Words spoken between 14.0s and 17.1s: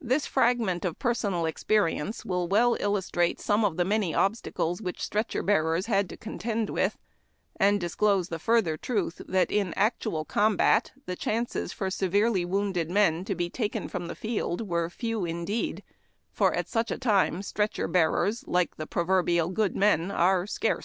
the field were few indeed, for at such a